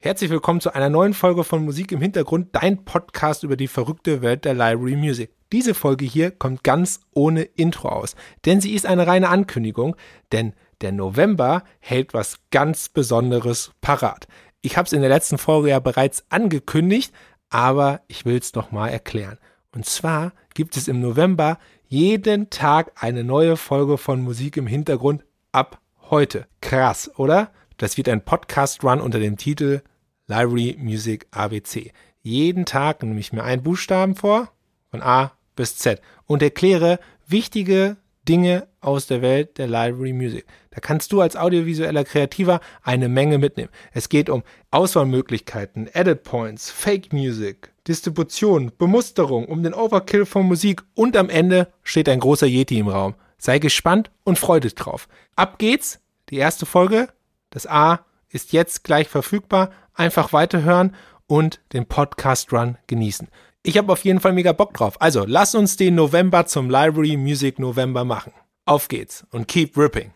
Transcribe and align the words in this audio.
Herzlich 0.00 0.30
willkommen 0.30 0.60
zu 0.60 0.72
einer 0.72 0.90
neuen 0.90 1.12
Folge 1.12 1.42
von 1.42 1.64
Musik 1.64 1.90
im 1.90 2.00
Hintergrund, 2.00 2.50
dein 2.52 2.84
Podcast 2.84 3.42
über 3.42 3.56
die 3.56 3.66
verrückte 3.66 4.22
Welt 4.22 4.44
der 4.44 4.54
Library 4.54 4.94
Music. 4.94 5.32
Diese 5.50 5.74
Folge 5.74 6.04
hier 6.04 6.30
kommt 6.30 6.62
ganz 6.62 7.00
ohne 7.14 7.42
Intro 7.42 7.88
aus, 7.88 8.14
denn 8.44 8.60
sie 8.60 8.74
ist 8.74 8.86
eine 8.86 9.08
reine 9.08 9.28
Ankündigung, 9.28 9.96
denn 10.30 10.54
der 10.82 10.92
November 10.92 11.64
hält 11.80 12.14
was 12.14 12.38
ganz 12.52 12.88
Besonderes 12.88 13.72
parat. 13.80 14.28
Ich 14.60 14.76
habe 14.76 14.86
es 14.86 14.92
in 14.92 15.00
der 15.00 15.10
letzten 15.10 15.36
Folge 15.36 15.70
ja 15.70 15.80
bereits 15.80 16.24
angekündigt, 16.28 17.12
aber 17.50 18.02
ich 18.06 18.24
will 18.24 18.38
es 18.38 18.54
nochmal 18.54 18.90
erklären. 18.90 19.38
Und 19.74 19.84
zwar 19.84 20.32
gibt 20.54 20.76
es 20.76 20.86
im 20.86 21.00
November 21.00 21.58
jeden 21.88 22.50
Tag 22.50 22.92
eine 23.02 23.24
neue 23.24 23.56
Folge 23.56 23.98
von 23.98 24.22
Musik 24.22 24.58
im 24.58 24.68
Hintergrund 24.68 25.24
ab 25.50 25.80
heute. 26.08 26.46
Krass, 26.60 27.10
oder? 27.16 27.50
Das 27.78 27.96
wird 27.96 28.08
ein 28.08 28.24
Podcast-Run 28.24 29.00
unter 29.00 29.20
dem 29.20 29.36
Titel 29.36 29.82
Library 30.26 30.76
Music 30.80 31.28
ABC. 31.30 31.92
Jeden 32.22 32.66
Tag 32.66 33.04
nehme 33.04 33.20
ich 33.20 33.32
mir 33.32 33.44
einen 33.44 33.62
Buchstaben 33.62 34.16
vor, 34.16 34.50
von 34.90 35.00
A 35.00 35.30
bis 35.54 35.76
Z, 35.76 36.02
und 36.26 36.42
erkläre 36.42 36.98
wichtige 37.28 37.96
Dinge 38.28 38.66
aus 38.80 39.06
der 39.06 39.22
Welt 39.22 39.58
der 39.58 39.68
Library 39.68 40.12
Music. 40.12 40.44
Da 40.70 40.80
kannst 40.80 41.12
du 41.12 41.20
als 41.20 41.36
audiovisueller 41.36 42.02
Kreativer 42.02 42.58
eine 42.82 43.08
Menge 43.08 43.38
mitnehmen. 43.38 43.70
Es 43.92 44.08
geht 44.08 44.28
um 44.28 44.42
Auswahlmöglichkeiten, 44.72 45.88
Edit 45.92 46.24
Points, 46.24 46.72
Fake 46.72 47.12
Music, 47.12 47.72
Distribution, 47.86 48.72
Bemusterung, 48.76 49.44
um 49.46 49.62
den 49.62 49.72
Overkill 49.72 50.26
von 50.26 50.46
Musik 50.46 50.82
und 50.94 51.16
am 51.16 51.30
Ende 51.30 51.68
steht 51.84 52.08
ein 52.08 52.18
großer 52.18 52.48
Yeti 52.48 52.80
im 52.80 52.88
Raum. 52.88 53.14
Sei 53.38 53.60
gespannt 53.60 54.10
und 54.24 54.36
freu 54.36 54.58
dich 54.58 54.74
drauf. 54.74 55.06
Ab 55.36 55.60
geht's. 55.60 56.00
Die 56.30 56.36
erste 56.36 56.66
Folge 56.66 57.08
das 57.50 57.66
A 57.66 58.00
ist 58.28 58.52
jetzt 58.52 58.84
gleich 58.84 59.08
verfügbar. 59.08 59.70
Einfach 59.94 60.32
weiterhören 60.32 60.94
und 61.26 61.60
den 61.72 61.86
Podcast 61.86 62.52
Run 62.52 62.78
genießen. 62.86 63.28
Ich 63.62 63.76
habe 63.76 63.92
auf 63.92 64.04
jeden 64.04 64.20
Fall 64.20 64.32
mega 64.32 64.52
Bock 64.52 64.74
drauf. 64.74 65.00
Also 65.00 65.24
lass 65.26 65.54
uns 65.54 65.76
den 65.76 65.94
November 65.94 66.46
zum 66.46 66.70
Library 66.70 67.16
Music 67.16 67.58
November 67.58 68.04
machen. 68.04 68.32
Auf 68.64 68.88
geht's 68.88 69.26
und 69.30 69.48
keep 69.48 69.76
ripping. 69.76 70.12